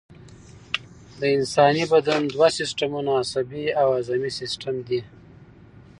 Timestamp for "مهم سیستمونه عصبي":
2.49-3.65